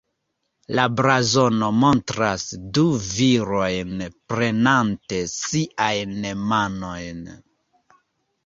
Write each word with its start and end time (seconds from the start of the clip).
La 0.77 0.85
blazono 0.99 1.67
montras 1.81 2.45
du 2.77 2.85
virojn 3.11 3.93
prenante 4.33 5.21
siajn 5.35 6.19
manojn. 6.55 7.23